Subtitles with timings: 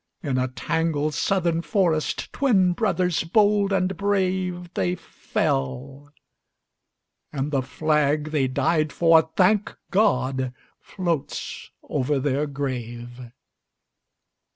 [0.23, 6.09] In a tangled Southern forest, Twin brothers bold and brave, They fell;
[7.31, 10.55] and the flag they died for, Thank God!
[10.79, 13.29] floats over their grave.